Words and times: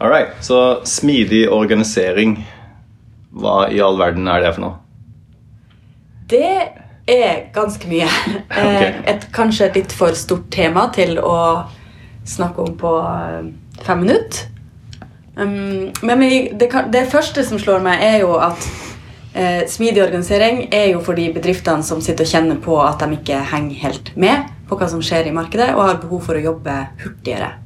All 0.00 0.10
right. 0.10 0.28
Så 0.40 0.80
smidig 0.84 1.48
organisering, 1.50 2.36
hva 3.34 3.64
i 3.70 3.80
all 3.82 3.98
verden 3.98 4.28
er 4.30 4.44
det 4.44 4.52
for 4.54 4.62
noe? 4.62 4.76
Det 6.30 6.52
er 7.08 7.48
ganske 7.54 7.88
mye. 7.90 8.06
okay. 8.52 8.92
et, 9.10 9.26
kanskje 9.34 9.66
et 9.66 9.80
litt 9.80 9.96
for 9.96 10.14
stort 10.18 10.46
tema 10.54 10.86
til 10.94 11.18
å 11.18 11.66
snakke 12.28 12.62
om 12.62 12.78
på 12.78 12.94
eh, 13.02 13.50
fem 13.82 14.04
minutter. 14.04 14.46
Um, 15.38 15.90
men 16.02 16.22
det, 16.58 17.04
første 17.10 17.42
som 17.46 17.58
slår 17.62 17.82
meg, 17.82 18.02
er 18.02 18.20
jo 18.22 18.36
at 18.42 18.70
eh, 19.34 19.62
smidig 19.70 20.02
organisering 20.04 20.66
er 20.74 20.92
jo 20.92 21.02
for 21.02 21.18
de 21.18 21.28
bedriftene 21.34 21.86
som 21.86 22.02
sitter 22.04 22.26
og 22.26 22.32
kjenner 22.32 22.58
på 22.62 22.78
at 22.82 23.02
de 23.02 23.18
ikke 23.18 23.38
henger 23.50 23.82
helt 23.82 24.12
med 24.18 24.50
på 24.68 24.78
hva 24.78 24.90
som 24.90 25.02
skjer 25.02 25.30
i 25.30 25.34
markedet, 25.34 25.72
og 25.74 25.88
har 25.88 26.02
behov 26.02 26.26
for 26.28 26.38
å 26.38 26.44
jobbe 26.52 26.74
hurtigere. 27.02 27.56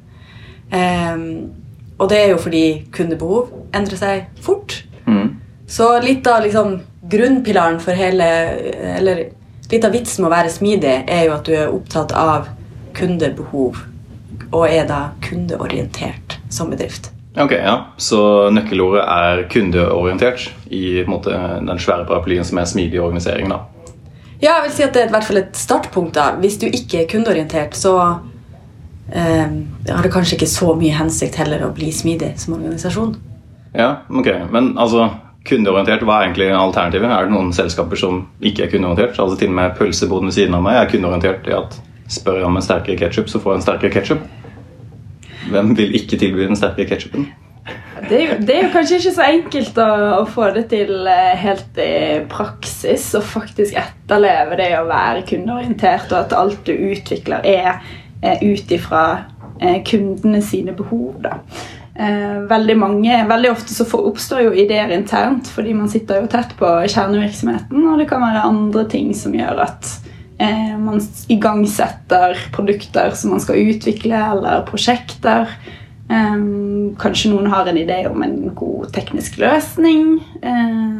Um, 0.72 1.61
og 2.02 2.08
det 2.10 2.18
er 2.18 2.32
jo 2.32 2.40
fordi 2.42 2.64
kundebehov 2.94 3.52
endrer 3.76 4.00
seg 4.00 4.42
fort. 4.42 4.80
Mm. 5.06 5.38
Så 5.70 5.86
litt 6.02 6.26
av 6.26 6.42
liksom, 6.44 6.80
grunnpilaren 7.10 7.78
for 7.82 7.96
hele 7.96 8.26
Eller 8.98 9.22
litt 9.72 9.86
av 9.86 9.94
vitsen 9.94 10.24
med 10.24 10.28
å 10.28 10.34
være 10.34 10.52
smidig 10.52 10.96
er 11.08 11.24
jo 11.28 11.36
at 11.38 11.46
du 11.48 11.54
er 11.56 11.72
opptatt 11.72 12.12
av 12.12 12.50
kundebehov, 12.92 13.78
og 14.52 14.64
er 14.68 14.84
da 14.84 15.14
kundeorientert 15.24 16.36
som 16.52 16.68
bedrift. 16.68 17.08
Ok, 17.40 17.54
ja. 17.56 17.78
Så 17.96 18.50
nøkkelordet 18.52 19.06
er 19.08 19.46
kundeorientert 19.48 20.50
i 20.68 21.00
måte, 21.08 21.32
den 21.64 21.80
svære 21.80 22.04
paraplyen 22.04 22.44
som 22.44 22.60
er 22.60 22.68
smidig 22.68 23.00
organisering. 23.00 23.48
da. 23.48 23.62
Ja, 24.42 24.58
jeg 24.58 24.66
vil 24.66 24.74
si 24.76 24.84
at 24.84 24.92
det 24.92 25.06
er 25.06 25.08
i 25.08 25.14
hvert 25.14 25.28
fall 25.30 25.40
et 25.40 25.56
startpunkt. 25.56 26.14
da. 26.14 26.34
Hvis 26.42 26.58
du 26.60 26.66
ikke 26.66 27.02
er 27.02 27.08
kundeorientert, 27.08 27.76
så 27.78 27.94
eh, 29.12 29.58
har 29.88 30.06
det 30.06 30.12
kanskje 30.14 30.38
ikke 30.38 30.50
så 30.50 30.72
mye 30.78 30.96
hensikt 30.96 31.38
heller 31.40 31.66
å 31.66 31.72
bli 31.76 31.92
smidig 31.94 32.34
som 32.40 32.56
organisasjon. 32.58 33.14
Ja, 33.76 34.02
ok. 34.12 34.28
Men 34.52 34.74
altså, 34.80 35.08
kundeorientert, 35.48 36.04
hva 36.06 36.20
er 36.20 36.28
egentlig 36.28 36.50
alternativet? 36.56 37.10
Er 37.10 37.28
det 37.28 37.34
noen 37.34 37.52
selskaper 37.56 38.00
som 38.00 38.26
ikke 38.40 38.66
er 38.66 38.74
kundeorientert? 38.74 39.18
Altså 39.18 39.38
Til 39.40 39.52
og 39.52 39.58
med 39.58 39.78
pølseboden 39.78 40.30
ved 40.30 40.38
siden 40.38 40.58
av 40.58 40.66
meg 40.66 40.80
er 40.80 40.90
kundeorientert 40.92 41.48
i 41.50 41.56
at 41.56 41.78
spør 42.12 42.42
jeg 42.42 42.48
om 42.48 42.58
en 42.58 42.64
sterkere 42.64 42.98
ketsjup, 43.00 43.30
så 43.30 43.40
får 43.40 43.54
jeg 43.54 43.60
en 43.60 43.68
sterkere 43.68 43.94
ketsjup. 43.94 44.26
Hvem 45.52 45.72
vil 45.78 45.96
ikke 45.98 46.18
tilby 46.20 46.44
den 46.44 46.58
sterkere 46.58 46.90
ketsjupen? 46.90 47.30
Det 48.02 48.16
er, 48.16 48.22
jo, 48.26 48.36
det 48.42 48.54
er 48.54 48.64
jo 48.64 48.70
kanskje 48.74 48.96
ikke 48.98 49.12
så 49.14 49.24
enkelt 49.30 49.76
å, 49.78 49.88
å 50.18 50.22
få 50.26 50.48
det 50.56 50.64
til 50.72 51.06
eh, 51.06 51.36
helt 51.38 51.76
i 51.78 51.92
praksis 52.30 53.04
og 53.14 53.22
faktisk 53.30 53.76
etterleve 53.78 54.58
det 54.58 54.72
å 54.74 54.88
være 54.88 55.22
kundeorientert, 55.28 56.10
og 56.10 56.18
at 56.24 56.34
alt 56.34 56.64
du 56.66 56.72
utvikler, 56.74 57.46
er 57.46 57.78
ut 58.22 58.74
ifra 58.74 59.04
eh, 59.60 59.82
kundene 59.86 60.42
sine 60.42 60.74
behov. 60.76 61.16
Da. 61.24 61.38
Eh, 61.94 62.38
veldig, 62.50 62.76
mange, 62.78 63.18
veldig 63.28 63.50
ofte 63.52 63.74
så 63.74 63.86
oppstår 63.98 64.46
jo 64.46 64.54
ideer 64.56 64.94
internt 64.94 65.50
fordi 65.52 65.74
man 65.76 65.90
sitter 65.92 66.22
jo 66.22 66.30
tett 66.32 66.54
på 66.58 66.70
kjernevirksomheten, 66.88 67.84
og 67.84 68.00
det 68.00 68.08
kan 68.10 68.24
være 68.24 68.46
andre 68.48 68.86
ting 68.92 69.12
som 69.16 69.36
gjør 69.36 69.64
at 69.66 69.90
eh, 70.38 70.72
man 70.80 71.02
igangsetter 71.32 72.40
produkter 72.54 73.12
som 73.18 73.36
man 73.36 73.44
skal 73.44 73.60
utvikle, 73.74 74.26
eller 74.36 74.66
prosjekter. 74.68 75.52
Kanskje 76.12 77.30
noen 77.32 77.46
har 77.48 77.68
en 77.70 77.78
idé 77.80 78.02
om 78.10 78.20
en 78.20 78.50
god 78.52 78.90
teknisk 78.92 79.38
løsning 79.40 80.18
eh, 80.44 80.98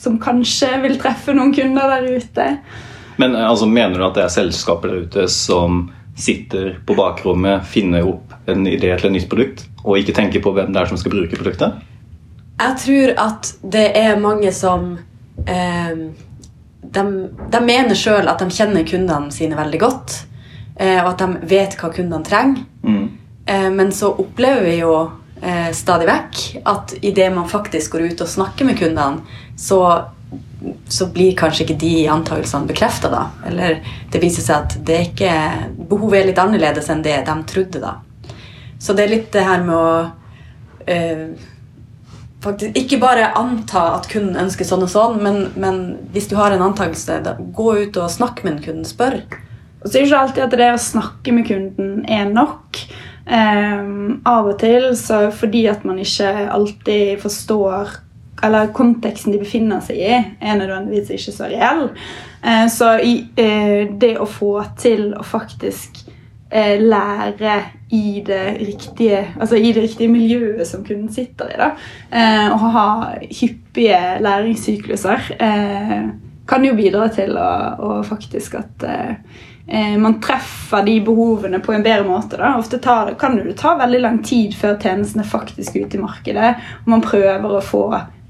som 0.00 0.20
kanskje 0.20 0.70
vil 0.84 0.98
treffe 1.00 1.34
noen 1.36 1.52
kunder 1.56 1.90
der 1.96 2.06
ute. 2.16 2.46
Men 3.16 3.34
eh, 3.34 3.48
altså, 3.48 3.66
mener 3.66 3.98
du 3.98 4.06
at 4.06 4.16
det 4.18 4.26
er 4.26 4.34
selskaper 4.34 4.92
der 4.92 5.06
ute 5.06 5.26
som 5.32 5.86
sitter 6.16 6.78
på 6.86 6.96
bakrommet, 6.96 7.66
finner 7.68 8.06
opp 8.08 8.32
en 8.48 8.64
idé 8.66 8.94
til 8.96 9.10
et 9.10 9.16
nytt 9.18 9.28
produkt, 9.30 9.66
og 9.84 10.00
ikke 10.00 10.16
tenker 10.16 10.42
på 10.44 10.54
hvem 10.56 10.72
det 10.72 10.82
er 10.82 10.90
som 10.90 11.00
skal 11.00 11.12
bruke 11.12 11.38
produktet? 11.38 11.82
Jeg 12.56 12.78
tror 12.80 13.12
at 13.20 13.50
det 13.60 13.90
er 14.00 14.16
mange 14.20 14.52
som 14.56 14.94
eh, 15.44 15.98
de, 16.80 17.04
de 17.52 17.60
mener 17.64 17.98
sjøl 17.98 18.30
at 18.30 18.40
de 18.40 18.48
kjenner 18.54 18.86
kundene 18.88 19.34
sine 19.34 19.58
veldig 19.58 19.80
godt, 19.82 20.16
eh, 20.78 20.98
og 21.02 21.12
at 21.12 21.22
de 21.24 21.52
vet 21.52 21.76
hva 21.76 21.92
kundene 21.92 22.24
trenger. 22.24 22.64
Mm. 22.86 23.06
Eh, 23.46 23.70
men 23.76 23.92
så 23.92 24.14
opplever 24.16 24.64
vi 24.64 24.76
jo 24.80 24.94
eh, 25.42 25.70
stadig 25.76 26.08
vekk 26.08 26.42
at 26.64 26.96
idet 27.02 27.28
man 27.34 27.50
faktisk 27.50 27.96
går 27.96 28.10
ut 28.12 28.24
og 28.24 28.30
snakker 28.30 28.68
med 28.68 28.78
kundene, 28.80 29.22
så, 29.56 29.80
så 30.88 31.10
blir 31.12 31.36
kanskje 31.38 31.66
ikke 31.66 31.80
de 31.80 31.94
antakelsene 32.10 32.68
bekrefta, 32.70 33.12
da. 33.12 33.26
Eller 33.48 33.82
det 34.12 34.22
viser 34.22 34.46
seg 34.46 34.64
at 34.64 34.78
det 34.86 34.96
er 34.96 35.06
ikke, 35.10 35.36
behovet 35.88 36.20
er 36.20 36.30
litt 36.30 36.40
annerledes 36.42 36.90
enn 36.92 37.04
det 37.04 37.18
de 37.26 37.36
trodde, 37.48 37.82
da. 37.82 37.96
Så 38.78 38.94
det 38.96 39.06
er 39.06 39.14
litt 39.14 39.28
det 39.32 39.44
her 39.46 39.62
med 39.64 39.76
å 39.76 39.90
eh, 40.86 41.28
faktisk 42.44 42.76
ikke 42.78 43.00
bare 43.02 43.32
anta 43.38 43.88
at 43.96 44.08
kunden 44.10 44.38
ønsker 44.44 44.68
sånn 44.68 44.84
og 44.86 44.92
sånn, 44.92 45.18
men, 45.24 45.42
men 45.58 45.82
hvis 46.14 46.28
du 46.30 46.36
har 46.38 46.54
en 46.54 46.64
antakelse, 46.68 47.18
gå 47.56 47.68
ut 47.82 47.98
og 48.00 48.12
snakk 48.12 48.44
med 48.44 48.56
en 48.56 48.64
kunde. 48.68 48.88
Spør. 48.88 49.20
Og 49.82 49.90
så 49.90 49.98
er 49.98 50.06
ikke 50.06 50.22
alltid 50.22 50.46
at 50.46 50.56
det 50.60 50.70
å 50.74 50.80
snakke 50.82 51.34
med 51.34 51.48
kunden 51.48 52.00
er 52.10 52.30
nok. 52.30 52.80
Um, 53.26 54.20
av 54.28 54.46
og 54.52 54.60
til 54.60 54.92
så 54.94 55.24
fordi 55.34 55.64
at 55.66 55.82
man 55.82 55.98
ikke 55.98 56.28
alltid 56.46 57.16
forstår 57.18 57.96
Eller 58.46 58.68
konteksten 58.70 59.32
de 59.34 59.40
befinner 59.40 59.80
seg 59.82 59.98
i, 59.98 60.18
er 60.38 60.58
nødvendigvis 60.60 61.08
ikke 61.16 61.32
så 61.34 61.48
reell. 61.50 61.86
Eh, 62.46 62.68
så 62.68 62.92
eh, 62.94 63.88
det 63.90 64.16
å 64.22 64.26
få 64.30 64.52
til 64.78 65.10
å 65.18 65.24
faktisk 65.26 66.04
eh, 66.50 66.78
lære 66.82 67.56
i 67.94 68.20
det 68.26 68.44
riktige 68.60 69.22
altså 69.38 69.58
i 69.58 69.72
det 69.74 69.82
riktige 69.86 70.10
miljøet 70.10 70.66
som 70.66 70.84
kunden 70.86 71.10
sitter 71.14 71.52
i, 71.52 71.58
da, 71.60 71.68
og 72.50 72.64
ha 72.74 72.86
hyppige 73.22 74.00
læringssykluser, 74.26 75.28
kan 76.50 76.66
jo 76.66 76.72
bidra 76.74 77.06
til 77.14 77.38
å, 77.38 77.50
å 77.78 77.90
faktisk 78.06 78.56
at 78.58 78.86
man 80.02 80.18
treffer 80.22 80.82
de 80.86 80.96
behovene 81.06 81.60
på 81.62 81.76
en 81.76 81.86
bedre 81.86 82.08
måte. 82.10 82.40
Da. 82.42 82.56
Ofte 82.58 82.82
tar, 82.82 83.14
kan 83.22 83.38
det 83.38 83.54
ta 83.62 83.76
veldig 83.78 84.02
lang 84.02 84.18
tid 84.26 84.58
før 84.58 84.74
tjenestene 84.82 85.26
faktisk 85.26 85.78
er 85.78 85.86
ute 85.86 86.00
i 86.00 86.02
markedet, 86.02 86.52
og 86.82 86.90
man 86.96 87.06
prøver 87.06 87.54
å 87.54 87.62
få 87.62 87.84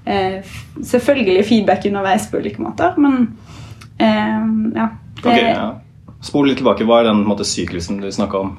eh, 0.04 0.44
selvfølgelig 0.84 1.44
feedback 1.48 1.88
underveis 1.88 2.28
på 2.30 2.44
ulike 2.44 2.62
måter, 2.62 2.96
men 3.00 3.30
eh, 3.98 4.46
ja. 4.76 4.88
Det, 5.16 5.24
okay, 5.24 5.50
ja. 5.50 5.70
Spol 6.24 6.50
litt 6.50 6.60
tilbake. 6.60 6.86
Hva 6.88 7.00
er 7.00 7.10
den 7.10 7.24
måte, 7.28 7.46
syklusen 7.46 8.00
du 8.02 8.08
snakka 8.12 8.42
om? 8.42 8.54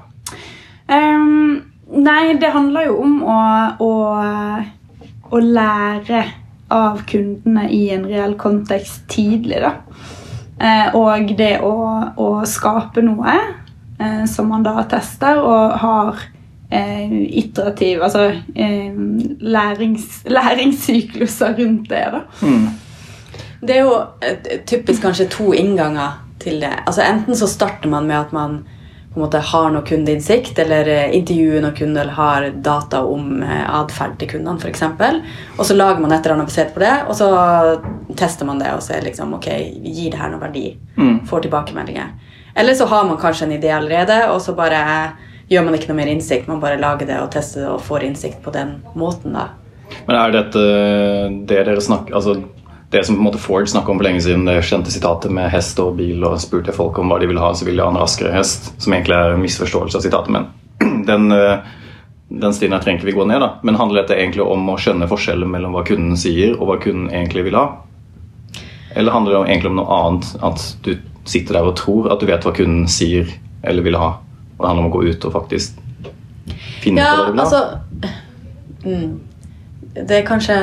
Um, 0.88 1.64
nei, 1.92 2.38
det 2.40 2.54
handler 2.54 2.88
jo 2.88 3.00
om 3.04 3.18
å, 3.28 3.40
å, 3.84 3.92
å 5.30 5.42
lære 5.44 6.24
av 6.74 7.04
kundene 7.08 7.68
i 7.72 7.88
en 7.96 8.08
reell 8.08 8.36
kontekst 8.40 9.06
tidlig, 9.12 9.62
da. 9.64 9.76
Eh, 10.58 10.96
og 10.98 11.36
det 11.38 11.60
å, 11.62 11.76
å 12.18 12.28
skape 12.50 13.04
noe 13.06 13.36
eh, 14.02 14.24
som 14.30 14.50
man 14.50 14.64
da 14.66 14.82
tester 14.90 15.38
og 15.38 15.76
har 15.84 16.24
eh, 16.74 17.14
iterativ 17.38 18.02
Altså 18.02 18.24
eh, 18.58 18.96
lærings, 19.38 20.24
læringssykluser 20.26 21.54
rundt 21.60 21.92
det, 21.92 22.04
da. 22.16 22.24
Mm. 22.42 22.68
Det 23.62 23.76
er 23.76 23.86
jo 23.86 24.00
eh, 24.22 24.64
typisk 24.66 25.02
kanskje 25.04 25.30
to 25.34 25.52
innganger 25.54 26.20
til 26.42 26.60
det. 26.62 26.74
Altså 26.86 27.02
Enten 27.06 27.36
så 27.36 27.48
starter 27.50 27.90
man 27.90 28.08
med 28.08 28.20
at 28.20 28.34
man 28.36 28.60
på 29.14 29.20
en 29.20 29.24
måte 29.24 29.40
har 29.42 29.72
noe 29.74 29.82
kundeinnsikt, 29.82 30.60
eller 30.62 30.88
eh, 30.94 31.16
intervjuer 31.18 31.64
noen 31.64 31.76
kunder, 31.76 32.04
eller 32.04 32.18
har 32.20 32.50
data 32.66 33.02
om 33.10 33.42
eh, 33.42 33.64
atferd 33.80 34.18
til 34.22 34.30
kundene 34.36 34.62
f.eks. 34.62 34.84
Og 35.58 35.64
så 35.66 35.78
lager 35.78 36.04
man 36.04 36.14
et 36.14 36.22
eller 36.22 36.38
annet 36.38 36.52
basert 36.52 36.76
på 36.76 36.84
det, 36.84 36.94
og 37.10 37.18
så 37.18 37.30
tester 38.18 38.46
man 38.46 38.62
det 38.62 38.76
og 38.76 38.84
ser 38.86 39.02
liksom, 39.08 39.34
ok, 39.40 39.50
gir 39.82 40.14
det 40.14 40.22
her 40.22 40.30
noe 40.34 40.44
verdi. 40.44 40.68
Mm. 41.00 41.24
Får 41.30 41.48
tilbakemeldinger. 41.48 42.14
Eller 42.58 42.78
så 42.78 42.86
har 42.90 43.10
man 43.10 43.18
kanskje 43.22 43.48
en 43.48 43.58
idé 43.58 43.74
allerede, 43.74 44.20
og 44.30 44.38
så 44.42 44.54
bare 44.58 44.84
gjør 45.50 45.66
man 45.66 45.78
ikke 45.78 45.90
noe 45.90 45.98
mer 45.98 46.12
innsikt. 46.12 46.50
Man 46.50 46.62
bare 46.62 46.78
lager 46.82 47.10
det 47.10 47.18
og 47.22 47.32
tester 47.34 47.66
det 47.66 47.72
og 47.74 47.82
får 47.86 48.06
innsikt 48.06 48.44
på 48.46 48.54
den 48.54 48.78
måten. 48.94 49.34
da. 49.34 49.50
Men 50.06 50.18
er 50.20 50.34
dette 50.36 50.64
det 51.48 51.64
dere 51.66 51.82
snakker 51.82 52.18
altså 52.18 52.38
det 52.90 53.04
som 53.06 53.16
på 53.16 53.20
en 53.20 53.26
måte 53.28 53.42
Ford 53.42 53.68
snakka 53.70 53.92
om 53.92 53.98
for 54.00 54.08
lenge 54.08 54.22
siden, 54.24 54.46
det 54.48 54.62
kjente 54.64 54.92
sitatet 54.94 55.32
med 55.36 55.50
hest 55.52 55.80
og 55.84 55.98
bil, 56.00 56.24
og 56.24 56.40
spurte 56.40 56.76
folk 56.76 57.00
om 57.02 57.12
hva 57.12 57.18
de 57.20 57.28
ville 57.28 57.42
ha, 57.44 57.50
så 57.56 57.68
ville 57.68 57.82
de 57.82 57.88
ha 57.88 57.92
en 57.92 58.00
raskere 58.00 58.32
hest, 58.32 58.72
som 58.80 58.96
egentlig 58.96 59.18
er 59.18 59.36
en 59.36 59.44
misforståelse 59.44 60.00
av 60.00 60.06
sitatet, 60.06 60.32
men 60.32 61.04
den, 61.10 61.28
eh, 61.36 61.66
den 62.30 62.56
stien 62.56 62.72
her 62.72 62.84
trenger 62.84 63.02
ikke 63.02 63.12
vi 63.12 63.18
gå 63.18 63.26
ned, 63.28 63.42
da. 63.44 63.52
Men 63.68 63.80
handler 63.80 64.04
dette 64.04 64.16
egentlig 64.16 64.46
om 64.46 64.72
å 64.72 64.78
skjønne 64.80 65.10
forskjellen 65.12 65.52
mellom 65.52 65.76
hva 65.76 65.84
kunden 65.88 66.16
sier, 66.20 66.56
og 66.56 66.72
hva 66.72 66.80
kunden 66.84 67.12
egentlig 67.12 67.50
vil 67.50 67.60
ha? 67.60 67.66
Eller 68.96 69.12
handler 69.14 69.36
det 69.36 69.44
egentlig 69.52 69.74
om 69.74 69.82
noe 69.82 70.00
annet, 70.00 70.32
at 70.48 70.64
du 70.88 70.94
sitter 71.28 71.60
der 71.60 71.68
og 71.68 71.76
tror 71.76 72.08
at 72.14 72.24
du 72.24 72.30
vet 72.30 72.48
hva 72.48 72.56
kunden 72.56 72.88
sier 72.88 73.28
eller 73.68 73.84
vil 73.84 74.00
ha, 74.00 74.14
og 74.56 74.64
det 74.64 74.70
handler 74.70 74.86
om 74.86 74.92
å 74.94 74.96
gå 74.96 75.04
ut 75.12 75.28
og 75.28 75.34
faktisk 75.36 75.76
finne 76.80 77.04
Ja, 77.04 77.18
på 77.18 77.20
hva 77.20 77.26
du 77.28 77.34
vil 77.34 77.42
ha? 77.42 77.48
altså 77.48 78.08
mm, 78.88 79.10
Det 80.06 80.20
er 80.20 80.28
kanskje 80.28 80.58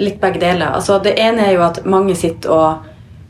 litt 0.00 0.18
begge 0.22 0.40
deler. 0.42 0.72
Altså, 0.74 0.98
det 1.02 1.14
ene 1.20 1.46
er 1.46 1.54
jo 1.54 1.64
at 1.66 1.82
mange 1.86 2.16
sitter 2.18 2.54
og 2.54 2.86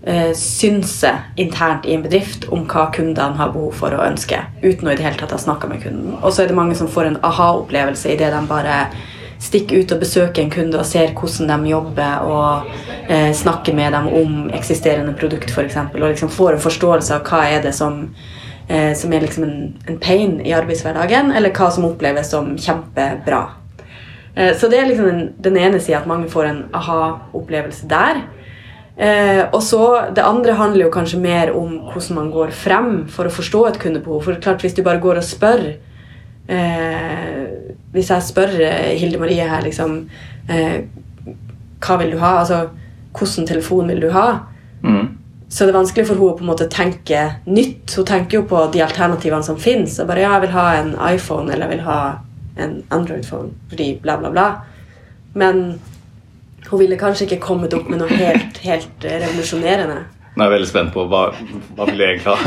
uh, 0.08 0.32
synser 0.38 1.24
internt 1.40 1.86
i 1.88 1.96
en 1.96 2.04
bedrift 2.04 2.46
om 2.52 2.64
hva 2.70 2.86
kundene 2.94 3.38
har 3.38 3.52
behov 3.52 3.74
for 3.80 3.96
og 3.96 4.06
ønsker, 4.06 4.46
uten 4.62 4.88
å 4.88 4.94
i 4.94 4.98
det 4.98 5.06
hele 5.06 5.20
tatt 5.20 5.34
ha 5.34 5.40
snakka 5.40 5.70
med 5.70 5.82
kunden. 5.84 6.14
Og 6.20 6.32
så 6.32 6.44
er 6.44 6.52
det 6.52 6.58
mange 6.58 6.78
som 6.78 6.90
får 6.90 7.10
en 7.10 7.20
aha-opplevelse 7.24 8.14
idet 8.14 8.32
de 8.34 8.44
bare 8.48 8.84
stikker 9.44 9.82
ut 9.82 9.92
og 9.92 10.00
besøker 10.00 10.44
en 10.44 10.52
kunde 10.52 10.78
og 10.80 10.86
ser 10.88 11.12
hvordan 11.12 11.50
de 11.66 11.74
jobber, 11.74 12.24
og 12.24 12.70
uh, 13.10 13.32
snakker 13.34 13.76
med 13.76 13.92
dem 13.96 14.08
om 14.22 14.38
eksisterende 14.56 15.16
produkt 15.18 15.52
f.eks., 15.52 15.76
og 15.92 16.08
liksom 16.08 16.32
får 16.32 16.56
en 16.56 16.64
forståelse 16.68 17.18
av 17.18 17.28
hva 17.28 17.42
er 17.50 17.66
det 17.66 17.74
som, 17.76 18.06
eh, 18.68 18.94
som 18.96 19.12
er 19.12 19.26
liksom 19.26 19.44
en, 19.44 19.58
en 19.88 20.00
pain 20.00 20.38
i 20.40 20.54
arbeidshverdagen, 20.56 21.34
eller 21.36 21.52
hva 21.52 21.68
som 21.74 21.84
oppleves 21.90 22.32
som 22.32 22.54
kjempebra. 22.56 23.42
Eh, 24.34 24.54
så 24.58 24.68
det 24.70 24.80
er 24.80 24.88
liksom 24.88 25.10
den, 25.10 25.26
den 25.38 25.56
ene 25.60 25.80
sida, 25.80 26.00
at 26.00 26.10
mange 26.10 26.30
får 26.30 26.50
en 26.50 26.62
aha-opplevelse 26.74 27.88
der. 27.90 28.24
Eh, 28.96 29.42
og 29.50 29.62
så 29.62 30.10
Det 30.14 30.22
andre 30.22 30.52
handler 30.54 30.84
jo 30.84 30.90
kanskje 30.90 31.18
mer 31.18 31.50
om 31.50 31.80
hvordan 31.90 32.14
man 32.14 32.30
går 32.30 32.52
frem 32.54 33.08
for 33.10 33.26
å 33.26 33.32
forstå 33.34 33.66
et 33.66 33.78
kundebehov. 33.82 34.22
For 34.22 34.38
klart 34.38 34.62
Hvis 34.62 34.74
du 34.74 34.82
bare 34.82 35.02
går 35.02 35.18
og 35.18 35.26
spør 35.26 35.64
eh, 36.48 37.42
Hvis 37.90 38.10
jeg 38.10 38.22
spør 38.22 38.54
eh, 38.62 38.94
Hilde 38.94 39.18
Marie 39.18 39.48
her 39.48 39.66
liksom 39.66 39.96
eh, 40.48 40.86
Hva 41.82 41.98
vil 41.98 42.14
du 42.14 42.18
ha? 42.22 42.38
Altså, 42.44 42.68
hvordan 43.18 43.46
telefon 43.46 43.90
vil 43.90 44.00
du 44.00 44.10
ha? 44.14 44.28
Mm. 44.82 45.18
Så 45.48 45.66
det 45.66 45.74
er 45.74 45.78
vanskelig 45.78 46.06
for 46.06 46.14
henne 46.14 46.30
å 46.30 46.36
på 46.38 46.42
en 46.42 46.50
måte 46.50 46.66
tenke 46.70 47.20
nytt. 47.46 47.92
Hun 47.94 48.06
tenker 48.06 48.40
jo 48.40 48.46
på 48.48 48.62
de 48.74 48.80
alternativene 48.82 49.46
som 49.46 49.58
fins. 49.60 49.98
Ja, 50.00 50.16
jeg 50.16 50.40
vil 50.46 50.54
ha 50.54 50.64
en 50.80 50.94
iPhone 51.12 51.52
eller 51.52 51.68
jeg 51.68 51.76
vil 51.76 51.84
ha 51.86 51.98
en 52.58 52.82
Android-phone 52.94 53.50
fordi 53.70 53.88
bla, 54.02 54.16
bla, 54.20 54.30
bla. 54.30 54.48
Men 55.34 55.80
hun 56.70 56.80
ville 56.80 56.96
kanskje 57.00 57.24
ikke 57.28 57.40
kommet 57.44 57.74
opp 57.74 57.88
med 57.90 57.98
noe 58.00 58.08
helt, 58.16 58.58
helt 58.64 59.04
revolusjonerende. 59.04 59.98
Nå 60.34 60.42
er 60.42 60.46
jeg 60.48 60.54
veldig 60.56 60.68
spent 60.70 60.92
på 60.94 61.00
hva, 61.10 61.22
hva 61.76 61.84
vil 61.90 62.00
jeg 62.02 62.08
egentlig 62.16 62.34
ha? 62.34 62.34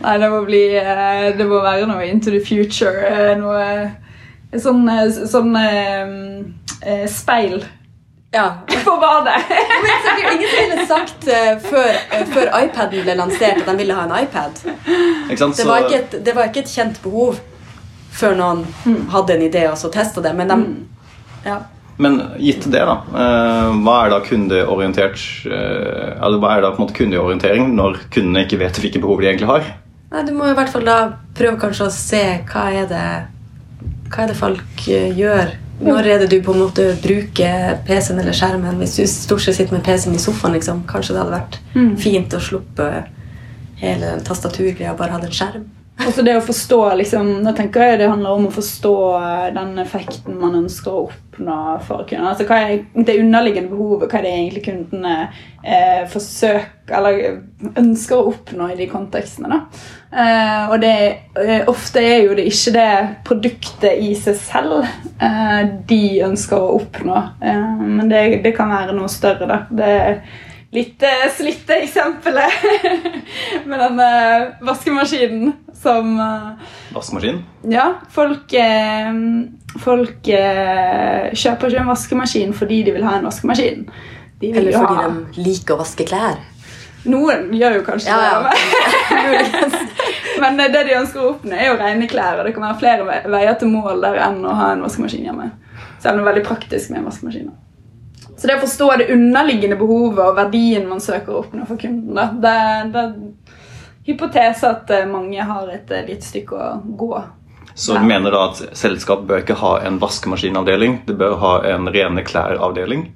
Nei, 0.00 0.14
det 0.20 0.28
må 0.32 0.38
bli 0.46 0.60
eh, 0.80 1.26
Det 1.36 1.46
må 1.48 1.58
være 1.64 1.86
noe 1.88 2.06
into 2.08 2.30
the 2.32 2.40
future. 2.44 2.94
eh, 3.06 3.34
Noe 3.40 3.66
sånn, 4.60 4.88
eh, 4.90 5.10
sånn 5.30 5.56
eh, 5.60 6.06
eh, 6.82 7.06
speil 7.10 7.56
Ja. 8.32 8.54
på 8.84 8.96
badet. 8.96 9.42
Men 9.82 10.10
er 10.10 10.20
jo 10.22 10.34
ingen 10.36 10.52
ville 10.54 10.86
sagt 10.86 11.26
uh, 11.26 11.56
før, 11.64 11.96
uh, 12.12 12.26
før 12.30 12.52
iPaden 12.62 13.02
ble 13.02 13.16
lansert, 13.18 13.58
at 13.62 13.66
de 13.66 13.74
ville 13.80 13.96
ha 13.96 14.06
en 14.06 14.14
iPad. 14.22 14.60
Ikke 15.26 15.40
sant? 15.40 15.58
Det 15.58 15.66
var 15.66 15.86
ikke 15.86 15.98
et, 15.98 16.16
det 16.26 16.34
var 16.36 16.50
ikke 16.50 16.62
et 16.62 16.70
kjent 16.70 17.00
behov 17.02 17.40
før 18.14 18.36
noen 18.38 18.64
hadde 19.10 19.36
en 19.36 19.44
idé 19.46 19.64
og 19.70 19.76
så 19.80 19.90
testa 19.92 20.22
det. 20.22 20.34
Men 20.38 20.50
de 20.50 20.58
ja. 21.48 21.60
Men 22.00 22.16
gitt 22.40 22.64
det, 22.70 22.80
da. 22.86 22.96
Uh, 23.10 23.80
hva 23.82 23.96
er 24.04 24.12
da 24.14 24.20
kundeorientert 24.24 25.20
Eller 25.50 26.38
Hva 26.40 26.54
er 26.54 26.62
da 26.64 26.70
på 26.72 26.80
en 26.80 26.84
måte 26.86 26.96
kundeorientering 26.96 27.74
når 27.74 27.98
kundene 28.14 28.46
ikke 28.46 28.60
vet 28.62 28.78
hvilke 28.80 29.02
behov 29.02 29.20
de 29.20 29.28
egentlig 29.28 29.50
har? 29.50 29.66
Nei, 30.14 30.22
Du 30.24 30.32
må 30.36 30.48
i 30.48 30.54
hvert 30.56 30.72
fall 30.72 30.86
da 30.86 31.00
prøve 31.36 31.58
kanskje 31.60 31.90
å 31.90 31.92
se 31.92 32.22
hva 32.48 32.64
er 32.78 32.88
det 32.88 33.10
Hva 34.08 34.24
er 34.24 34.32
det 34.32 34.38
folk 34.38 34.86
gjør. 34.86 35.52
Når 35.80 36.06
er 36.06 36.18
det 36.20 36.30
du 36.30 36.42
på 36.44 36.52
en 36.52 36.60
måte 36.60 36.84
bruker 37.00 37.78
PC-en 37.86 38.20
eller 38.20 38.36
skjermen? 38.36 38.76
Hvis 38.82 38.98
du 38.98 39.06
stort 39.08 39.44
sett 39.44 39.56
sitter 39.56 39.78
med 39.78 39.84
PC-en 39.86 40.16
i 40.16 40.20
sofaen, 40.20 40.52
liksom, 40.58 40.82
kanskje 40.90 41.16
det 41.16 41.22
hadde 41.22 41.38
vært 41.38 41.60
fint 42.02 42.36
å 42.36 42.40
sluppe 42.44 42.88
hele 43.80 44.18
tastaturgreia 44.26 44.92
og 44.92 44.98
bare 45.00 45.16
hatt 45.16 45.24
en 45.24 45.36
skjerm. 45.38 45.68
Også 46.06 46.22
det 46.24 46.36
å 46.38 46.44
forstå 46.44 46.78
liksom, 47.00 47.28
Nå 47.44 47.52
tenker 47.56 47.84
jeg 47.84 48.00
det 48.00 48.10
handler 48.10 48.36
om 48.36 48.48
å 48.48 48.54
forstå 48.54 48.94
eh, 49.18 49.46
den 49.56 49.74
effekten 49.82 50.38
man 50.40 50.56
ønsker 50.62 50.92
å 50.92 51.04
oppnå 51.08 51.58
for 51.86 52.06
kunden. 52.08 52.26
Altså, 52.30 52.46
hva 52.48 52.60
er 52.64 52.82
det 52.94 53.18
underliggende 53.20 53.72
behovet? 53.72 54.08
Hva 54.10 54.20
er 54.20 54.26
det 54.26 54.34
egentlig 54.34 54.64
kundene 54.66 55.14
eh, 55.62 56.04
forsøker 56.10 56.96
eller 56.98 57.78
ønsker 57.78 58.16
å 58.18 58.32
oppnå 58.32 58.70
i 58.72 58.78
de 58.80 58.88
kontekstene? 58.90 59.50
da? 59.52 59.86
Eh, 60.10 60.72
og 60.72 60.76
det, 60.82 60.94
eh, 61.38 61.68
ofte 61.70 62.02
er 62.02 62.24
jo 62.24 62.36
det 62.38 62.48
ikke 62.50 62.74
det 62.74 62.90
produktet 63.28 64.00
i 64.02 64.12
seg 64.18 64.38
selv 64.40 64.80
eh, 64.82 65.60
de 65.90 66.02
ønsker 66.26 66.58
å 66.58 66.76
oppnå, 66.80 67.24
eh, 67.44 67.82
men 67.84 68.10
det, 68.10 68.24
det 68.46 68.56
kan 68.56 68.72
være 68.72 68.96
noe 68.96 69.10
større. 69.12 69.46
da. 69.50 69.60
Det 69.70 69.92
litt 70.74 71.02
eh, 71.02 71.26
slitte 71.34 71.80
eksempelet 71.82 72.52
med 73.68 73.80
den 73.82 74.00
eh, 74.04 74.44
vaskemaskinen 74.66 75.52
som 75.82 76.12
eh, 76.20 76.68
Vaskemaskin? 76.94 77.42
Ja, 77.70 77.88
folk, 78.10 78.52
eh, 78.54 79.10
folk 79.82 80.30
kjøper 80.30 81.70
ikke 81.70 81.82
en 81.82 81.90
vaskemaskin 81.90 82.54
fordi 82.56 82.84
de 82.86 82.94
vil 82.96 83.06
ha 83.06 83.18
en 83.18 83.28
vaskemaskin. 83.28 83.84
De 84.40 84.52
vil 84.52 84.62
Eller 84.62 84.78
fordi 84.78 84.96
ha 85.02 85.08
de 85.10 85.44
liker 85.44 85.76
å 85.76 85.82
vaske 85.82 86.06
klær. 86.08 86.40
Noen 87.10 87.48
gjør 87.56 87.78
jo 87.78 87.84
kanskje 87.86 88.12
Ja, 88.12 88.18
ja. 88.28 88.50
det. 88.50 89.70
Men 90.40 90.56
det 90.56 90.84
de 90.86 90.96
ønsker 90.96 91.20
å 91.20 91.32
oppnå, 91.34 91.52
er 91.52 91.68
jo 91.68 91.78
rene 91.80 92.06
klær. 92.08 92.38
Og 92.40 92.46
det 92.48 92.54
kan 92.56 92.64
være 92.64 92.78
flere 92.80 93.18
veier 93.28 93.56
til 93.60 93.72
mål 93.72 94.04
der 94.04 94.20
enn 94.24 94.40
å 94.48 94.54
ha 94.56 94.70
en 94.74 94.84
vaskemaskin 94.84 95.26
hjemme. 95.28 95.50
Selv 96.00 96.14
om 96.14 96.20
det 96.20 96.24
er 96.24 96.30
veldig 96.30 96.46
praktisk 96.46 96.92
med 96.92 97.02
en 97.02 97.08
vaskemaskin. 97.10 97.50
Så 98.40 98.48
det 98.48 98.56
å 98.56 98.62
forstå 98.62 98.86
det 99.02 99.10
underliggende 99.12 99.76
behovet 99.76 100.22
og 100.24 100.38
verdien 100.38 100.86
man 100.88 101.02
søker 101.04 101.34
å 101.34 101.42
oppnå 101.42 101.66
for 101.68 101.76
kunden, 101.80 102.14
da, 102.16 102.30
det, 102.32 102.54
det 102.94 103.02
er 103.02 103.10
hypotese 104.08 104.70
at 104.70 104.90
eh, 104.96 105.04
mange 105.10 105.44
har 105.44 105.68
et 105.68 105.90
eh, 105.92 106.06
lite 106.08 106.24
stykke 106.24 106.56
å 106.56 106.70
gå. 107.02 107.20
Så 107.74 107.94
du 108.00 108.04
mener 108.08 108.32
da 108.34 108.46
at 108.48 108.62
selskap 108.76 109.22
bør 109.28 109.44
ikke 109.44 109.58
ha 109.60 109.74
en 109.86 110.00
vaskemaskinavdeling, 110.02 111.02
det 111.06 111.14
bør 111.20 111.36
ha 111.40 111.52
en 111.70 111.88
rene 111.92 112.24
klær-avdeling? 112.26 113.06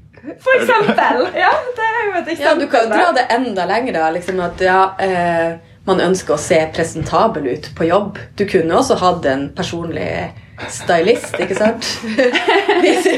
For 0.45 0.61
eksempel! 0.61 1.25
Ja, 1.45 1.51
det 1.77 1.89
er 1.89 2.05
jo 2.05 2.13
et 2.21 2.29
eksempel. 2.33 2.45
Ja, 2.47 2.55
Du 2.61 2.69
kan 2.73 2.93
dra 2.93 3.09
det 3.17 3.25
enda 3.35 3.67
lenger. 3.69 3.97
da, 3.99 4.11
liksom 4.15 4.41
at 4.45 4.61
ja, 4.61 4.79
eh, 5.01 5.57
Man 5.85 6.01
ønsker 6.01 6.33
å 6.37 6.41
se 6.41 6.57
presentabel 6.73 7.45
ut 7.53 7.67
på 7.77 7.85
jobb. 7.85 8.17
Du 8.41 8.47
kunne 8.49 8.73
også 8.79 8.97
hatt 9.03 9.27
en 9.29 9.51
personlig 9.53 10.31
stylist, 10.73 11.35
ikke 11.37 11.59
sant? 11.59 11.91
Hvis 12.81 13.05
du 13.05 13.15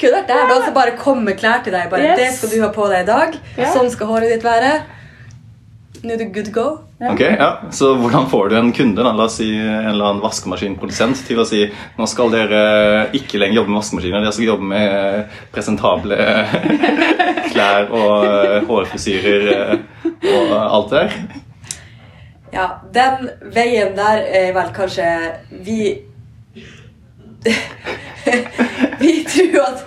kunne 0.00 0.12
vært 0.18 0.28
der, 0.32 0.44
da, 0.50 0.58
så 0.66 0.72
bare 0.76 0.96
kom 1.00 1.24
med 1.24 1.38
klær 1.40 1.62
til 1.64 1.72
deg. 1.76 1.88
Bare, 1.90 2.02
Yes. 2.02 2.18
'Det 2.18 2.32
skal 2.36 2.48
du 2.52 2.60
ha 2.64 2.68
på 2.74 2.88
deg 2.92 3.02
i 3.02 3.08
dag. 3.08 3.38
Ja. 3.58 3.72
Sånn 3.72 3.90
skal 3.90 4.06
håret 4.12 4.32
ditt 4.34 4.44
være.' 4.44 4.76
Nå 6.06 6.12
er 6.12 6.18
du 6.20 6.26
good 6.30 6.50
go. 6.52 6.64
Ja. 7.00 7.10
Ok, 7.12 7.20
ja. 7.20 7.48
Så 7.74 7.94
hvordan 7.98 8.28
får 8.30 8.50
du 8.50 8.56
en 8.56 8.68
kunde, 8.72 9.02
da, 9.02 9.10
la 9.16 9.24
oss 9.24 9.38
si 9.40 9.48
en 9.58 9.88
eller 9.90 10.04
annen 10.10 10.22
vaskemaskinprodusent, 10.22 11.22
til 11.26 11.40
å 11.40 11.46
si 11.48 11.64
nå 11.98 12.06
skal 12.06 12.30
dere 12.30 12.60
ikke 13.16 13.40
lenger 13.40 13.58
jobbe 13.62 13.72
med 13.72 13.80
vaskemaskiner, 13.80 14.20
dere 14.22 14.32
skal 14.36 14.50
jobbe 14.52 14.68
med 14.70 15.40
presentable 15.52 16.16
klær 17.52 17.90
og 17.90 18.26
eh, 18.28 18.60
hårfrisyrer 18.68 19.48
eh, 19.54 19.74
og 20.36 20.54
alt 20.60 20.92
det 20.94 21.02
der? 21.02 21.18
Ja, 22.54 22.66
den 22.94 23.28
veien 23.56 23.96
der 23.98 24.22
er 24.22 24.52
vel 24.56 24.70
kanskje 24.76 25.08
Vi 25.66 25.80
Vi 29.02 29.12
tror 29.24 29.60
at, 29.62 29.84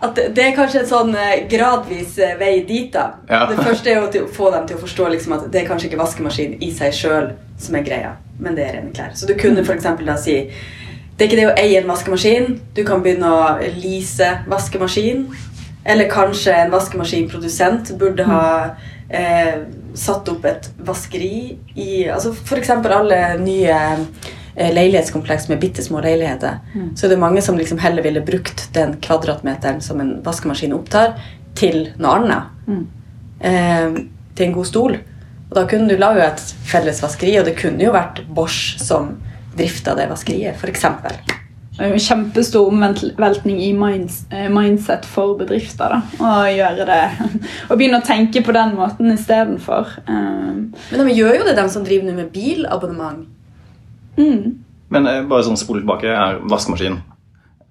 at 0.00 0.20
det 0.36 0.44
er 0.44 0.54
kanskje 0.56 0.82
en 0.82 0.90
sånn 0.90 1.16
eh, 1.18 1.44
gradvis 1.50 2.18
eh, 2.18 2.36
vei 2.40 2.54
dit. 2.68 2.92
da 2.92 3.20
Ja. 3.28 3.44
Det 3.50 3.58
første 3.60 3.90
er 3.90 4.00
jo 4.00 4.24
å 4.24 4.30
få 4.36 4.52
dem 4.54 4.68
til 4.68 4.78
å 4.78 4.84
forstå 4.84 5.10
liksom 5.16 5.36
at 5.38 5.50
det 5.52 5.62
er 5.62 5.68
kanskje 5.68 5.90
ikke 5.90 6.00
vaskemaskin 6.02 6.56
i 6.62 6.70
seg 6.74 6.94
sjøl 6.96 7.34
som 7.60 7.76
er 7.78 7.86
greia, 7.86 8.14
men 8.38 8.56
det 8.56 8.66
er 8.66 8.78
rene 8.78 8.94
klær. 8.94 9.12
Så 9.14 9.28
du 9.30 9.36
kunne 9.38 9.64
for 9.64 9.76
eksempel 9.76 10.08
da 10.08 10.16
si 10.20 10.40
det 11.14 11.22
er 11.22 11.28
ikke 11.28 11.38
det 11.38 11.46
å 11.46 11.58
eie 11.62 11.78
en 11.78 11.86
vaskemaskin. 11.86 12.46
Du 12.74 12.80
kan 12.86 13.02
begynne 13.04 13.28
å 13.30 13.42
lease 13.78 14.32
vaskemaskin. 14.50 15.28
Eller 15.86 16.08
kanskje 16.10 16.56
en 16.58 16.72
vaskemaskinprodusent 16.72 17.92
burde 18.00 18.24
ha 18.26 18.46
eh, 19.08 19.60
satt 19.94 20.28
opp 20.32 20.46
et 20.48 20.70
vaskeri 20.82 21.58
i 21.78 21.90
altså 22.10 22.32
F.eks. 22.34 22.72
alle 22.72 23.20
nye 23.38 23.76
leilighetskompleks 24.56 25.48
med 25.50 25.60
bitte 25.62 25.82
små 25.82 26.00
leiligheter. 26.04 26.60
Så 26.94 27.06
er 27.06 27.14
det 27.14 27.18
mange 27.18 27.42
som 27.42 27.58
liksom 27.58 27.78
heller 27.82 28.02
ville 28.02 28.22
brukt 28.22 28.68
den 28.74 28.96
kvadratmeteren 29.02 29.80
som 29.82 30.00
en 30.00 30.20
vaskemaskin 30.22 30.76
opptar, 30.76 31.16
til 31.54 31.88
noe 32.02 32.18
annet. 32.18 32.54
Eh, 33.40 33.98
til 34.34 34.48
en 34.48 34.56
god 34.56 34.66
stol. 34.66 34.96
Og 35.50 35.56
da 35.58 35.66
kunne 35.70 35.88
du 35.90 36.00
lage 36.00 36.24
et 36.26 36.42
felles 36.66 37.02
vaskeri, 37.02 37.36
og 37.38 37.46
det 37.46 37.56
kunne 37.60 37.82
jo 37.84 37.94
vært 37.94 38.24
Bosch 38.34 38.78
som 38.82 39.16
drifta 39.54 39.94
det 39.94 40.08
vaskeriet, 40.10 40.58
f.eks. 40.58 40.86
Er 41.74 41.96
kjempestor 41.98 42.68
omveltning 42.70 43.58
i 43.58 43.72
eh, 43.74 44.48
mindset 44.50 45.06
for 45.10 45.34
bedrifter. 45.38 45.90
da, 45.90 46.00
Å 46.22 46.44
gjøre 46.54 46.86
det, 46.86 47.00
Å 47.70 47.78
begynne 47.78 47.98
å 47.98 48.06
tenke 48.06 48.44
på 48.46 48.54
den 48.54 48.76
måten 48.78 49.10
istedenfor. 49.14 49.96
Um, 50.06 50.70
Men 50.92 51.02
de 51.02 51.16
gjør 51.18 51.40
jo 51.40 51.48
det, 51.48 51.56
de 51.58 51.64
som 51.70 51.86
driver 51.86 52.14
med 52.14 52.30
bilabonnement. 52.34 53.26
Mm. 54.16 54.44
Men 54.94 55.10
eh, 55.10 55.22
bare 55.28 55.46
sånn 55.46 55.58
spole 55.58 55.82
tilbake 55.82 56.10
er 56.12 56.40
vaskemaskin. 56.50 57.00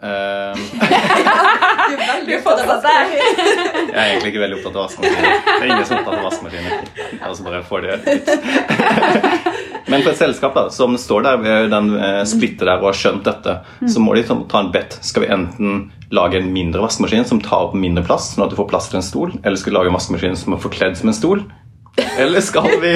Uh, 0.03 0.57
Du 1.83 1.93
er 1.95 2.07
veldig 2.07 2.37
opptatt 2.39 2.61
av 2.63 2.69
vaskemaskin. 2.71 3.19
jeg 3.93 3.93
er 3.93 4.09
egentlig 4.09 4.31
ikke 4.31 4.41
veldig 4.41 4.57
opptatt 4.57 4.75
av 4.75 4.85
vaskemaskiner. 4.87 5.35
Det 5.45 5.53
er 5.55 5.69
ingen 5.69 5.87
som 5.87 5.95
er 5.95 6.01
opptatt 6.01 6.17
av 6.17 6.25
vaskemaskiner. 6.27 6.73
Altså 7.27 7.45
bare 7.45 7.63
får 7.67 7.83
det 7.83 7.89
ut. 7.93 8.03
Men 9.91 10.01
for 10.01 10.13
et 10.13 10.21
selskap 10.21 10.55
da, 10.55 10.63
som 10.73 10.95
står 10.97 11.25
der 11.27 11.41
ved 11.43 11.73
den 11.73 11.89
splitter 12.29 12.71
der 12.71 12.79
og 12.79 12.89
har 12.89 12.97
skjønt 12.97 13.27
dette, 13.27 13.57
så 13.91 14.01
må 14.01 14.15
de 14.15 14.23
ta 14.25 14.37
ta 14.49 14.63
en 14.63 14.71
bet. 14.73 14.95
Skal 15.05 15.25
vi 15.25 15.31
enten 15.35 15.83
lage 16.13 16.39
en 16.39 16.49
mindre 16.55 16.81
vaskemaskin 16.85 17.27
som 17.27 17.41
tar 17.43 17.67
opp 17.67 17.75
mindre 17.77 18.05
plass, 18.07 18.31
sånn 18.33 18.45
at 18.47 18.53
du 18.53 18.57
får 18.57 18.69
plass 18.71 18.89
til 18.89 19.01
en 19.01 19.05
stol, 19.05 19.35
eller 19.43 19.59
skal 19.59 19.73
vi 19.73 19.77
lage 19.77 19.91
en 19.91 19.97
vaskemaskin 19.97 20.39
som 20.39 20.55
er 20.55 20.63
forkledd 20.63 20.97
som 20.99 21.11
en 21.11 21.17
stol? 21.17 21.43
Eller 22.17 22.41
skal 22.41 22.71
vi 22.81 22.95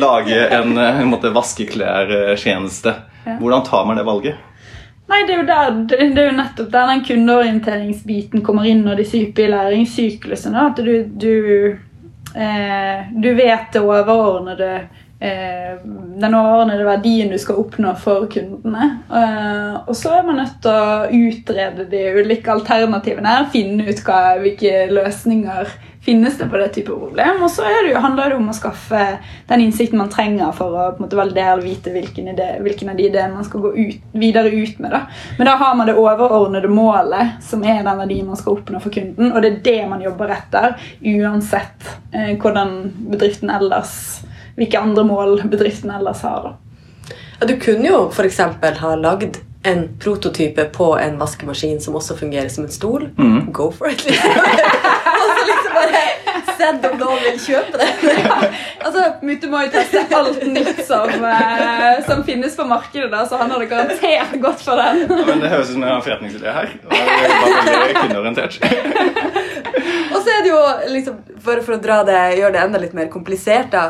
lage 0.00 0.42
en, 0.48 0.76
eh, 0.78 1.00
en 1.00 1.10
måte, 1.10 1.32
vaskeklær-tjeneste. 1.34 2.94
Hvordan 3.40 3.64
tar 3.66 3.86
man 3.86 3.98
det 3.98 4.04
valget? 4.06 4.36
Nei, 5.06 5.22
det 5.26 5.34
er 5.34 5.40
jo 5.40 5.46
der, 5.46 5.74
det 5.90 6.18
er 6.18 6.30
jo 6.30 6.36
nettopp 6.36 6.70
der 6.72 6.88
den 6.90 7.02
kundeorienteringsbiten 7.06 8.42
kommer 8.46 8.66
inn 8.66 8.86
og 8.90 8.98
de 8.98 9.06
hyppige 9.06 9.52
læringssyklusene. 9.52 10.64
At 10.72 10.82
du, 10.82 10.92
du, 11.06 11.34
eh, 12.34 13.10
du 13.14 13.28
vet 13.38 13.70
det 13.74 13.82
overordnede 13.86 14.72
eh, 15.20 15.76
den 16.20 16.34
overordnede 16.34 16.84
verdien 16.84 17.30
du 17.30 17.38
skal 17.38 17.60
oppnå 17.62 17.94
for 18.02 18.26
kundene. 18.32 18.88
Eh, 19.06 19.74
og 19.86 19.94
så 19.96 20.16
er 20.18 20.26
man 20.26 20.40
nødt 20.42 20.58
til 20.64 20.72
å 20.72 21.28
utrede 21.30 21.86
de 21.90 22.02
ulike 22.18 22.52
alternativene. 22.52 23.36
Finne 23.54 23.86
ut 23.86 24.02
hva, 24.06 24.20
hvilke 24.42 24.88
løsninger 24.92 25.70
finnes 26.06 26.38
det 26.38 26.46
på 26.48 26.58
det 26.60 26.68
type 26.68 26.94
problem. 26.94 27.42
Og 27.42 27.50
så 27.50 27.66
det 27.66 27.90
jo, 27.90 27.98
handler 27.98 28.30
det 28.30 28.38
om 28.38 28.50
å 28.50 28.54
skaffe 28.54 29.00
den 29.48 29.64
innsikten 29.64 29.98
man 29.98 30.10
trenger 30.12 30.52
for 30.54 30.70
å 30.70 30.84
på 30.92 31.00
en 31.00 31.06
måte 31.06 31.18
validere 31.18 31.56
og 31.58 31.66
vite 31.66 31.90
hvilken, 31.90 32.28
idé, 32.30 32.46
hvilken 32.62 32.92
av 32.92 33.00
de 33.00 33.08
ideene 33.08 33.34
man 33.34 33.46
skal 33.48 33.64
gå 33.64 33.72
ut, 33.74 34.04
videre 34.14 34.52
ut 34.54 34.78
med. 34.78 34.94
Da. 34.94 35.02
Men 35.40 35.50
da 35.50 35.56
har 35.58 35.74
man 35.74 35.90
det 35.90 35.96
overordnede 35.98 36.70
målet, 36.70 37.40
som 37.42 37.64
er 37.66 37.82
den 37.82 37.98
verdien 37.98 38.30
man 38.30 38.38
skal 38.38 38.60
oppnå 38.60 38.82
for 38.84 38.94
kunden. 38.94 39.32
Og 39.32 39.42
det 39.42 39.50
er 39.50 39.58
det 39.66 39.80
man 39.90 40.04
jobber 40.06 40.30
etter, 40.36 40.78
uansett 41.02 41.90
eh, 42.14 42.36
hvordan 42.38 42.78
bedriften 43.10 43.50
ellers 43.50 43.96
hvilke 44.56 44.80
andre 44.80 45.04
mål 45.04 45.42
bedriften 45.50 45.90
ellers 45.92 46.22
har. 46.24 46.46
Da. 46.46 47.16
Ja, 47.40 47.50
du 47.50 47.58
kunne 47.60 47.90
jo 47.90 48.06
f.eks. 48.08 48.40
ha 48.80 48.94
lagd 48.96 49.42
en 49.66 49.88
prototype 49.98 50.64
på 50.64 50.92
en 50.98 51.18
vaskemaskin 51.18 51.80
som 51.82 51.98
også 51.98 52.16
fungerer 52.16 52.48
som 52.48 52.64
en 52.64 52.72
stol. 52.72 53.08
Mm. 53.18 53.52
Go 53.52 53.72
for 53.74 53.90
it! 53.90 54.06
Liksom. 54.06 54.30
bare 55.86 56.56
sett 56.56 56.86
om 56.90 56.96
noen 57.00 57.20
vil 57.24 57.38
kjøpe 57.40 57.80
det. 57.80 57.88
ja. 58.24 58.38
altså, 58.84 59.04
Mutte 59.26 59.50
må 59.50 59.62
jo 59.66 59.72
teste 59.74 60.04
alt 60.18 60.42
nytt 60.50 60.82
som, 60.86 61.12
eh, 61.30 62.00
som, 62.08 62.24
finnes 62.26 62.56
på 62.58 62.66
markedet, 62.68 63.10
da, 63.12 63.24
så 63.28 63.40
han 63.40 63.52
hadde 63.54 63.68
garantert 63.70 64.36
gått 64.42 64.64
for 64.66 64.80
den. 64.80 65.04
ja, 65.06 65.22
men 65.28 65.44
Det 65.44 65.52
høres 65.52 65.70
ut 65.70 65.76
som 65.76 65.86
en 65.86 66.04
forretningsidé 66.06 66.56
her. 66.58 66.74
Og 66.84 66.94
Det 66.94 67.02
er 67.02 67.70
veldig 67.70 68.00
kundeorientert. 68.00 68.58
og 70.14 70.18
så 70.18 70.36
er 70.36 70.42
det 70.42 70.52
jo, 70.52 70.60
liksom, 70.96 71.22
for, 71.44 71.62
for 71.66 71.78
å 71.78 71.82
dra 71.82 72.02
det, 72.08 72.20
gjøre 72.40 72.54
det 72.56 72.64
enda 72.66 72.82
litt 72.82 72.96
mer 72.96 73.10
komplisert 73.12 73.72
da, 73.74 73.88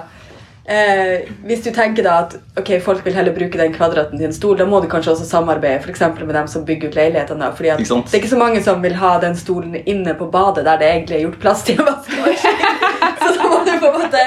Eh, 0.66 1.28
hvis 1.46 1.60
du 1.62 1.68
tenker 1.70 2.02
da 2.02 2.16
at 2.24 2.32
ok, 2.58 2.72
folk 2.82 3.04
vil 3.06 3.14
heller 3.14 3.34
bruke 3.34 3.58
den 3.58 3.74
kvadraten 3.74 4.18
til 4.18 4.26
en 4.26 4.34
stol, 4.34 4.56
da 4.58 4.64
må 4.66 4.80
du 4.82 4.88
kanskje 4.90 5.12
også 5.12 5.26
samarbeide 5.28 5.84
for 5.84 6.24
med 6.26 6.34
dem 6.34 6.48
som 6.50 6.64
bygger 6.66 6.88
ut 6.88 6.96
leilighetene. 6.98 7.52
fordi 7.54 7.68
det 7.68 8.14
er 8.14 8.18
ikke 8.18 8.28
så 8.28 8.38
mange 8.38 8.62
som 8.62 8.82
vil 8.82 8.96
ha 8.98 9.20
den 9.22 9.36
stolen 9.36 9.76
inne 9.86 10.14
på 10.14 10.26
badet 10.26 10.64
der 10.64 10.78
det 10.78 10.88
egentlig 10.90 11.16
er 11.16 11.22
gjort 11.22 11.38
plass 11.38 11.62
til 11.62 11.78
en 11.78 11.86
vaskemaskin. 11.86 12.58
så 13.22 13.30
da 13.36 13.46
må 13.52 13.60
du 13.62 13.78
på 13.78 13.92
en 13.92 14.00
måte 14.00 14.24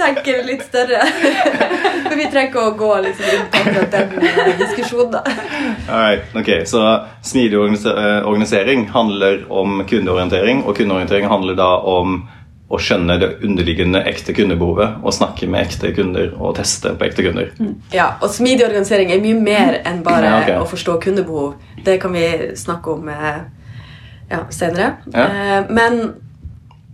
tenke 0.00 0.38
litt 0.46 0.64
større. 0.64 1.02
For 2.06 2.16
vi 2.16 2.30
trenger 2.30 2.48
ikke 2.48 2.64
å 2.64 2.72
gå 2.78 2.90
liksom 3.04 3.28
rundt 3.34 3.58
akkurat 3.60 3.92
den 3.98 4.56
diskusjonen. 4.62 5.12
da. 5.12 5.22
Alright, 5.90 6.32
ok, 6.32 6.50
Så 6.64 6.86
smidig 7.20 7.60
eh, 7.60 8.24
organisering 8.24 8.88
handler 8.96 9.44
om 9.52 9.84
kundeorientering, 9.84 10.64
og 10.64 10.76
kundeorientering 10.76 11.28
handler 11.28 11.54
da 11.54 11.70
om 11.84 12.22
å 12.66 12.78
skjønne 12.82 13.14
det 13.22 13.28
underliggende 13.46 14.00
ekte 14.10 14.34
kundebehovet 14.34 15.04
og 15.06 15.14
snakke 15.14 15.46
med 15.50 15.68
ekte 15.68 15.92
kunder 15.94 16.32
og 16.34 16.56
teste 16.58 16.96
på 16.98 17.06
ekte 17.06 17.22
kunder. 17.22 17.52
Mm. 17.62 17.76
Ja, 17.94 18.08
og 18.18 18.32
Smidig 18.34 18.66
organisering 18.66 19.12
er 19.14 19.22
mye 19.22 19.38
mer 19.38 19.78
enn 19.86 20.02
bare 20.06 20.26
ja, 20.26 20.40
okay. 20.40 20.56
å 20.58 20.66
forstå 20.66 20.96
kundebehov. 21.04 21.54
Det 21.86 22.00
kan 22.02 22.16
vi 22.16 22.26
snakke 22.58 22.96
om 22.96 23.06
eh, 23.12 23.38
ja, 24.32 24.42
senere. 24.50 24.96
Ja. 25.14 25.28
Eh, 25.28 25.70
men, 25.70 26.02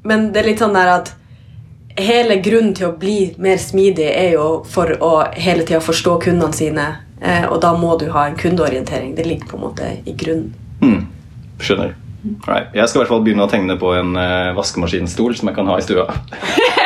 men, 0.05 0.29
det 0.35 0.43
er 0.43 0.51
litt 0.51 0.61
sånn 0.61 0.77
der 0.77 0.93
at 0.99 1.15
hele 1.97 2.37
grunnen 2.45 2.77
til 2.77 2.91
å 2.91 2.99
bli 3.01 3.33
mer 3.41 3.57
smidig 3.61 4.11
er 4.13 4.37
jo 4.37 4.51
for 4.69 4.93
å 5.01 5.15
hele 5.33 5.65
tida 5.65 5.81
forstå 5.85 6.19
kundene 6.29 6.57
sine. 6.57 6.87
Eh, 7.23 7.49
og 7.49 7.63
da 7.65 7.73
må 7.79 7.97
du 7.97 8.11
ha 8.13 8.27
en 8.29 8.37
kundeorientering. 8.37 9.17
Det 9.17 9.25
ligger 9.25 9.49
på 9.49 9.57
en 9.57 9.67
måte 9.71 9.91
i 10.05 10.13
grunnen. 10.13 10.53
Mm. 10.85 11.07
Skjønner. 11.63 11.97
Right. 12.47 12.71
Jeg 12.77 12.87
skal 12.89 13.01
i 13.01 13.03
hvert 13.03 13.11
fall 13.11 13.25
begynne 13.27 13.47
å 13.47 13.51
tegne 13.51 13.75
på 13.81 13.95
en 13.99 14.15
uh, 14.15 14.53
vaskemaskinstol 14.55 15.35
som 15.39 15.51
jeg 15.51 15.59
kan 15.59 15.71
ha 15.71 15.79
i 15.79 15.87
stua. 15.87 16.07